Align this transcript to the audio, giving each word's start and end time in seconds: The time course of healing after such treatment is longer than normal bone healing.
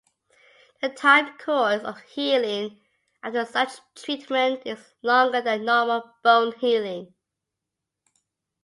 The 0.81 0.89
time 0.89 1.37
course 1.37 1.83
of 1.83 2.01
healing 2.01 2.81
after 3.21 3.45
such 3.45 3.73
treatment 3.93 4.63
is 4.65 4.95
longer 5.03 5.41
than 5.43 5.63
normal 5.65 6.15
bone 6.23 6.53
healing. 6.53 7.13